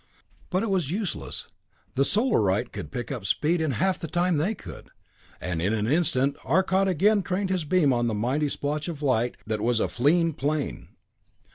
But 0.49 0.63
it 0.63 0.71
was 0.71 0.89
useless. 0.89 1.47
The 1.93 2.03
Solarite 2.03 2.71
could 2.71 2.89
pick 2.91 3.11
up 3.11 3.23
speed 3.23 3.61
in 3.61 3.73
half 3.73 3.99
the 3.99 4.07
time 4.07 4.37
they 4.37 4.55
could, 4.55 4.89
and 5.39 5.61
in 5.61 5.73
an 5.75 5.85
instant 5.85 6.37
Arcot 6.43 6.87
again 6.87 7.21
trained 7.21 7.51
his 7.51 7.65
beam 7.65 7.93
on 7.93 8.07
the 8.07 8.15
mighty 8.15 8.49
splotch 8.49 8.87
of 8.87 9.03
light 9.03 9.37
that 9.45 9.61
was 9.61 9.79
a 9.79 9.87
fleeing 9.87 10.33
plane. 10.33 10.87